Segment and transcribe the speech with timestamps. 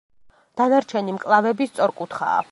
[0.61, 2.39] დანარჩენი მკლავები სწორკუთხაა.